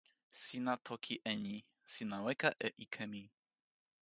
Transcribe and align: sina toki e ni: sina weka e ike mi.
sina 0.41 0.73
toki 0.85 1.15
e 1.23 1.33
ni: 1.43 1.55
sina 1.93 2.17
weka 2.25 2.49
e 2.67 2.69
ike 2.83 3.03
mi. 3.11 3.23